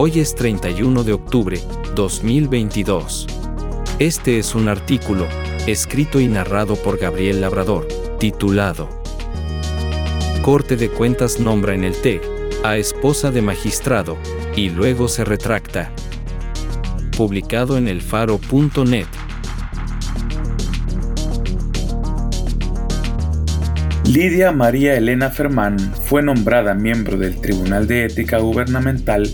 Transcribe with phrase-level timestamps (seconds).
[0.00, 1.58] Hoy es 31 de octubre
[1.96, 3.26] 2022.
[3.98, 5.26] Este es un artículo
[5.66, 7.88] escrito y narrado por Gabriel Labrador,
[8.20, 8.88] titulado
[10.42, 12.22] Corte de Cuentas nombra en el TEG
[12.62, 14.16] a esposa de magistrado
[14.54, 15.90] y luego se retracta.
[17.16, 19.08] Publicado en elfaro.net.
[24.06, 29.28] Lidia María Elena Fermán fue nombrada miembro del Tribunal de Ética Gubernamental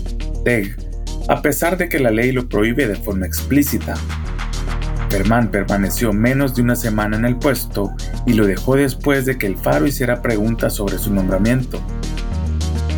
[1.27, 3.95] a pesar de que la ley lo prohíbe de forma explícita.
[5.09, 7.93] Fermán permaneció menos de una semana en el puesto
[8.25, 11.79] y lo dejó después de que el Faro hiciera preguntas sobre su nombramiento.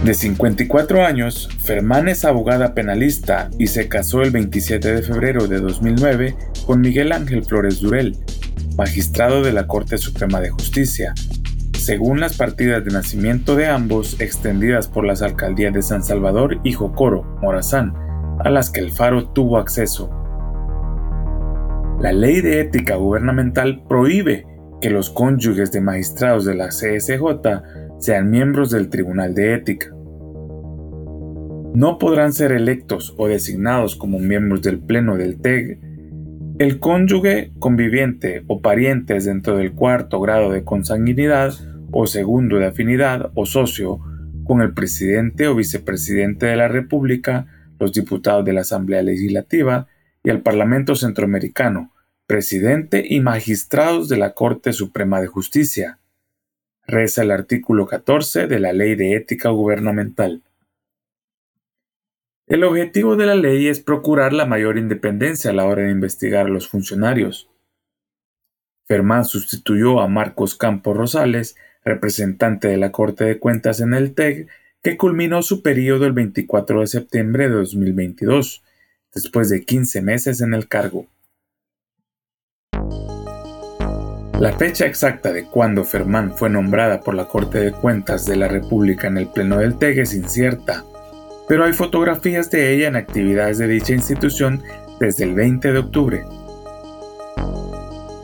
[0.03, 5.59] De 54 años, Fermán es abogada penalista y se casó el 27 de febrero de
[5.59, 8.17] 2009 con Miguel Ángel Flores Durel,
[8.77, 11.13] magistrado de la Corte Suprema de Justicia,
[11.87, 16.73] según las partidas de nacimiento de ambos extendidas por las alcaldías de San Salvador y
[16.73, 17.93] Jocoro, Morazán,
[18.43, 20.09] a las que el Faro tuvo acceso.
[22.01, 24.45] La ley de ética gubernamental prohíbe
[24.81, 27.21] que los cónyuges de magistrados de la CSJ
[27.99, 29.87] sean miembros del Tribunal de Ética.
[31.73, 35.79] No podrán ser electos o designados como miembros del Pleno del TEG
[36.59, 41.53] el cónyuge, conviviente o parientes dentro del cuarto grado de consanguinidad
[41.91, 43.99] o segundo de afinidad o socio
[44.43, 47.47] con el presidente o vicepresidente de la República,
[47.79, 49.87] los diputados de la Asamblea Legislativa
[50.23, 51.93] y el Parlamento Centroamericano,
[52.25, 55.99] presidente y magistrados de la Corte Suprema de Justicia.
[56.85, 60.43] Reza el artículo 14 de la Ley de Ética Gubernamental.
[62.47, 66.45] El objetivo de la ley es procurar la mayor independencia a la hora de investigar
[66.45, 67.49] a los funcionarios.
[68.85, 74.47] Fermán sustituyó a Marcos Campos Rosales, representante de la Corte de Cuentas en el TEG,
[74.83, 78.63] que culminó su periodo el 24 de septiembre de 2022,
[79.13, 81.07] después de 15 meses en el cargo.
[84.39, 88.47] La fecha exacta de cuando Fermán fue nombrada por la Corte de Cuentas de la
[88.47, 90.83] República en el Pleno del TEG es incierta
[91.47, 94.61] pero hay fotografías de ella en actividades de dicha institución
[94.99, 96.25] desde el 20 de octubre.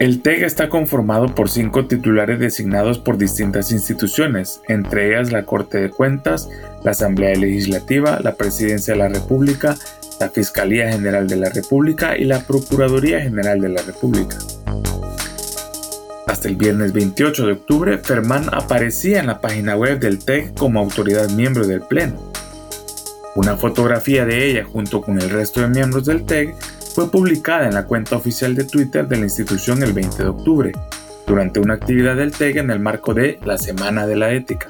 [0.03, 5.77] El TEG está conformado por cinco titulares designados por distintas instituciones, entre ellas la Corte
[5.77, 6.49] de Cuentas,
[6.83, 9.77] la Asamblea Legislativa, la Presidencia de la República,
[10.19, 14.37] la Fiscalía General de la República y la Procuraduría General de la República.
[16.27, 20.81] Hasta el viernes 28 de octubre, Fermán aparecía en la página web del TEG como
[20.81, 22.33] autoridad miembro del Pleno.
[23.35, 26.55] Una fotografía de ella junto con el resto de miembros del TEG
[26.93, 30.71] fue publicada en la cuenta oficial de Twitter de la institución el 20 de octubre,
[31.25, 34.69] durante una actividad del TEG en el marco de la Semana de la Ética.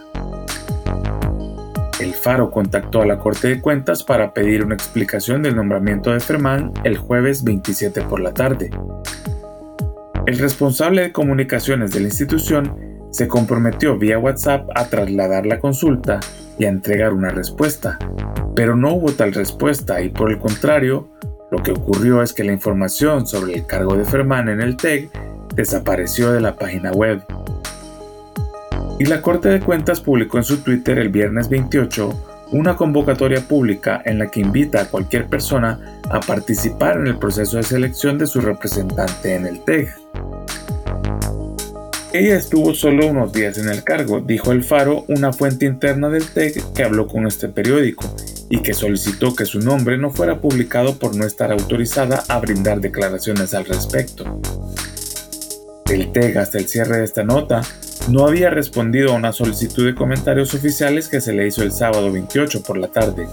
[1.99, 6.21] El Faro contactó a la Corte de Cuentas para pedir una explicación del nombramiento de
[6.21, 8.69] Fermán el jueves 27 por la tarde.
[10.25, 12.73] El responsable de comunicaciones de la institución
[13.11, 16.21] se comprometió vía WhatsApp a trasladar la consulta
[16.57, 17.99] y a entregar una respuesta,
[18.55, 21.09] pero no hubo tal respuesta y por el contrario,
[21.53, 25.11] lo que ocurrió es que la información sobre el cargo de Ferman en el TEG
[25.53, 27.23] desapareció de la página web.
[28.97, 34.01] Y la Corte de Cuentas publicó en su Twitter el viernes 28 una convocatoria pública
[34.03, 38.25] en la que invita a cualquier persona a participar en el proceso de selección de
[38.25, 39.89] su representante en el TEG.
[42.13, 46.25] Ella estuvo solo unos días en el cargo, dijo el Faro, una fuente interna del
[46.25, 48.11] TEG que habló con este periódico
[48.49, 52.81] y que solicitó que su nombre no fuera publicado por no estar autorizada a brindar
[52.81, 54.39] declaraciones al respecto.
[55.91, 57.61] El TEG hasta el cierre de esta nota
[58.09, 62.11] no había respondido a una solicitud de comentarios oficiales que se le hizo el sábado
[62.11, 63.27] 28 por la tarde.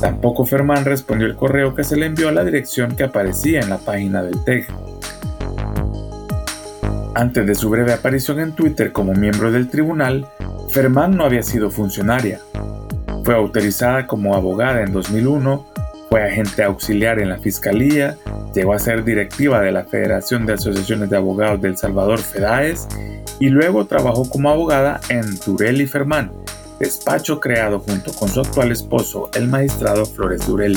[0.00, 3.68] Tampoco Fermán respondió el correo que se le envió a la dirección que aparecía en
[3.68, 4.66] la página del TEG.
[7.14, 10.26] Antes de su breve aparición en Twitter como miembro del tribunal,
[10.68, 12.40] Fermán no había sido funcionaria.
[13.24, 15.66] Fue autorizada como abogada en 2001,
[16.08, 18.16] fue agente auxiliar en la Fiscalía,
[18.54, 22.88] llegó a ser directiva de la Federación de Asociaciones de Abogados del Salvador FEDAES
[23.38, 26.32] y luego trabajó como abogada en Durel y Fermán,
[26.80, 30.76] despacho creado junto con su actual esposo, el magistrado Flores Durel.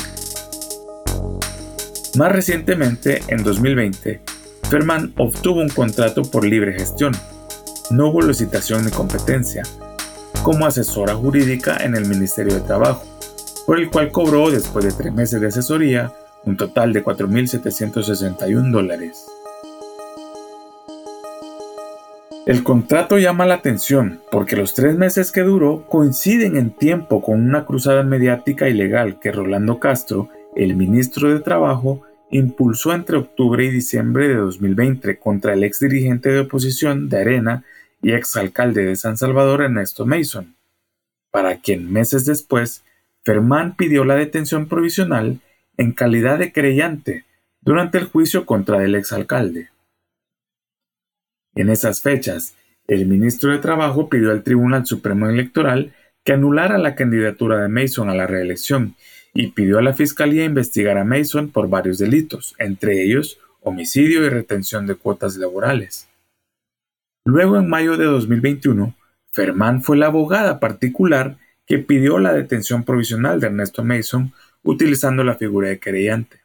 [2.15, 4.21] Más recientemente, en 2020,
[4.69, 7.13] Ferman obtuvo un contrato por libre gestión.
[7.89, 9.63] No hubo licitación ni competencia,
[10.43, 13.05] como asesora jurídica en el Ministerio de Trabajo,
[13.65, 16.11] por el cual cobró, después de tres meses de asesoría,
[16.43, 19.25] un total de 4.761 dólares.
[22.45, 27.41] El contrato llama la atención porque los tres meses que duró coinciden en tiempo con
[27.41, 32.01] una cruzada mediática y legal que Rolando Castro, el ministro de Trabajo,
[32.31, 37.63] impulsó entre octubre y diciembre de 2020 contra el ex dirigente de oposición de Arena
[38.03, 40.55] y ex alcalde de San Salvador Ernesto Mason,
[41.31, 42.83] para quien meses después
[43.23, 45.39] Fermán pidió la detención provisional
[45.77, 47.25] en calidad de creyente
[47.61, 49.69] durante el juicio contra el exalcalde.
[51.55, 52.55] En esas fechas,
[52.87, 55.93] el ministro de Trabajo pidió al Tribunal Supremo Electoral
[56.25, 58.95] que anulara la candidatura de Mason a la reelección
[59.33, 64.29] y pidió a la Fiscalía investigar a Mason por varios delitos, entre ellos homicidio y
[64.29, 66.07] retención de cuotas laborales.
[67.25, 68.95] Luego, en mayo de 2021,
[69.31, 75.35] Fermán fue la abogada particular que pidió la detención provisional de Ernesto Mason utilizando la
[75.35, 76.41] figura de querellante.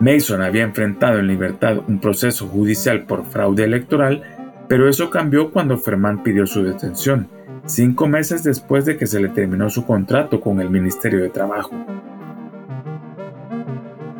[0.00, 4.22] Mason había enfrentado en libertad un proceso judicial por fraude electoral,
[4.68, 7.28] pero eso cambió cuando Fermán pidió su detención,
[7.66, 11.72] cinco meses después de que se le terminó su contrato con el Ministerio de Trabajo.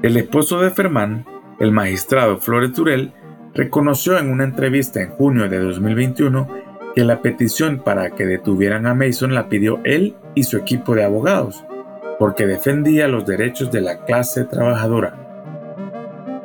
[0.02, 1.24] El esposo de Fermán,
[1.58, 3.12] el magistrado Flores Durel,
[3.54, 6.48] reconoció en una entrevista en junio de 2021
[6.94, 11.04] que la petición para que detuvieran a Mason la pidió él y su equipo de
[11.04, 11.64] abogados,
[12.18, 15.20] porque defendía los derechos de la clase trabajadora.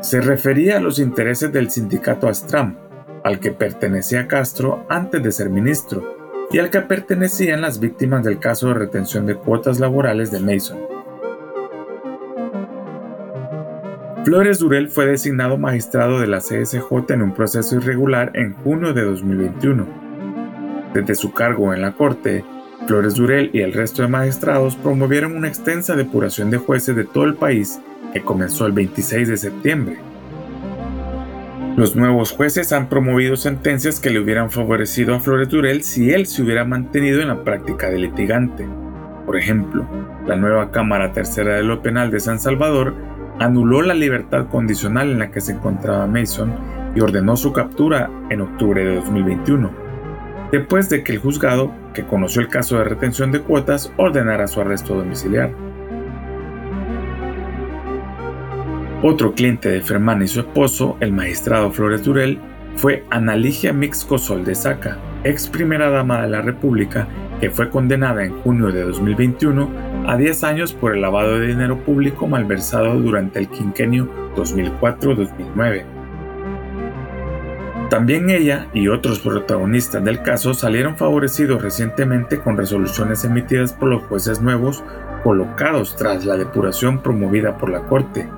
[0.02, 2.78] Se refería a los intereses del sindicato Astram,
[3.24, 6.18] al que pertenecía Castro antes de ser ministro,
[6.52, 10.89] y al que pertenecían las víctimas del caso de retención de cuotas laborales de Mason.
[14.24, 19.04] Flores Durel fue designado magistrado de la CSJ en un proceso irregular en junio de
[19.04, 20.10] 2021
[20.94, 22.44] desde su cargo en la Corte,
[22.88, 27.26] Flores Durel y el resto de magistrados promovieron una extensa depuración de jueces de todo
[27.26, 27.80] el país
[28.14, 29.98] que comenzó el 26 de septiembre.
[31.78, 36.26] Los nuevos jueces han promovido sentencias que le hubieran favorecido a Flores Durel si él
[36.26, 38.68] se hubiera mantenido en la práctica de litigante.
[39.26, 39.88] Por ejemplo,
[40.26, 42.96] la nueva Cámara Tercera de lo Penal de San Salvador
[43.40, 46.54] anuló la libertad condicional en la que se encontraba Mason
[46.96, 49.90] y ordenó su captura en octubre de 2021
[50.52, 54.62] después de que el juzgado, que conoció el caso de retención de cuotas, ordenara su
[54.62, 55.52] arresto domiciliar.
[59.02, 62.40] Otro cliente de Fermán y su esposo, el magistrado Flores Durel,
[62.76, 67.08] fue Analigia Mixcosol de Saca, ex primera dama de la República,
[67.40, 69.70] que fue condenada en junio de 2021
[70.08, 75.84] a 10 años por el lavado de dinero público malversado durante el quinquenio 2004-2009.
[77.90, 84.04] También ella y otros protagonistas del caso salieron favorecidos recientemente con resoluciones emitidas por los
[84.04, 84.84] jueces nuevos
[85.24, 88.30] colocados tras la depuración promovida por la Corte.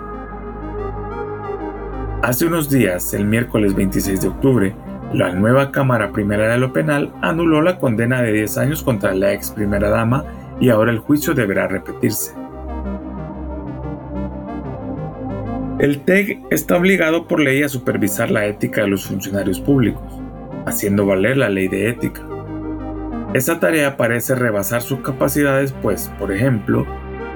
[2.23, 4.75] Hace unos días, el miércoles 26 de octubre,
[5.13, 9.33] la nueva Cámara Primera de lo Penal anuló la condena de 10 años contra la
[9.33, 10.23] ex primera dama
[10.59, 12.33] y ahora el juicio deberá repetirse.
[15.79, 20.21] El TEG está obligado por ley a supervisar la ética de los funcionarios públicos,
[20.65, 22.21] haciendo valer la ley de ética.
[23.33, 26.85] Esa tarea parece rebasar sus capacidades, pues, por ejemplo,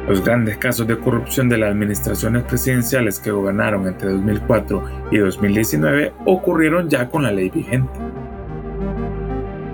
[0.08, 6.14] los grandes casos de corrupción de las administraciones presidenciales que gobernaron entre 2004 y 2019
[6.26, 8.00] ocurrieron ya con la ley vigente.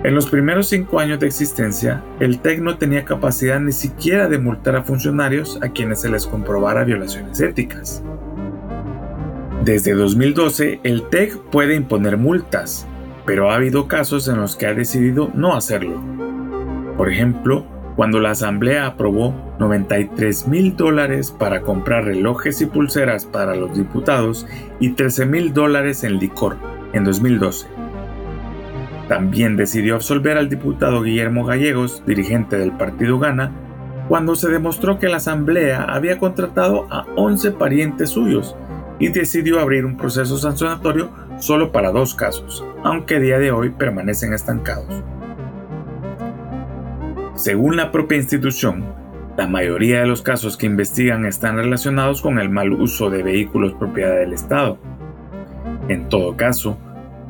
[0.04, 4.38] En los primeros cinco años de existencia, el TEC no tenía capacidad ni siquiera de
[4.38, 8.02] multar a funcionarios a quienes se les comprobara violaciones éticas.
[9.64, 12.84] Desde 2012, el TEC puede imponer multas,
[13.26, 16.02] pero ha habido casos en los que ha decidido no hacerlo.
[16.96, 17.64] Por ejemplo,
[17.96, 24.46] cuando la Asamblea aprobó 93 mil dólares para comprar relojes y pulseras para los diputados
[24.80, 26.56] y 13 mil dólares en licor
[26.92, 27.66] en 2012.
[29.08, 33.52] También decidió absolver al diputado Guillermo Gallegos, dirigente del partido Gana,
[34.08, 38.56] cuando se demostró que la Asamblea había contratado a 11 parientes suyos
[38.98, 43.70] y decidió abrir un proceso sancionatorio solo para dos casos, aunque a día de hoy
[43.70, 45.02] permanecen estancados.
[47.34, 48.84] Según la propia institución,
[49.36, 53.72] la mayoría de los casos que investigan están relacionados con el mal uso de vehículos
[53.72, 54.78] propiedad del Estado.
[55.88, 56.78] En todo caso,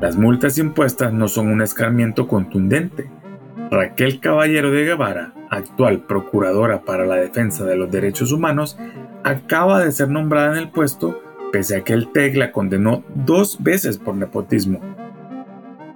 [0.00, 3.08] las multas impuestas no son un escarmiento contundente.
[3.70, 8.76] Raquel Caballero de Guevara, actual Procuradora para la Defensa de los Derechos Humanos,
[9.22, 13.62] acaba de ser nombrada en el puesto pese a que el TEC la condenó dos
[13.62, 14.80] veces por nepotismo.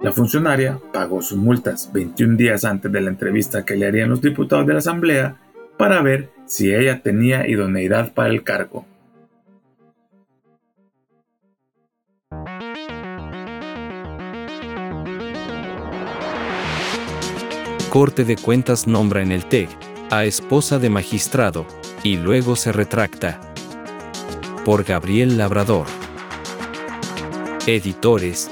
[0.01, 4.21] La funcionaria pagó sus multas 21 días antes de la entrevista que le harían los
[4.21, 5.37] diputados de la Asamblea
[5.77, 8.85] para ver si ella tenía idoneidad para el cargo.
[17.89, 19.69] Corte de Cuentas nombra en el TEC
[20.11, 21.65] a esposa de magistrado
[22.03, 23.41] y luego se retracta.
[24.63, 25.87] Por Gabriel Labrador.
[27.65, 28.51] Editores,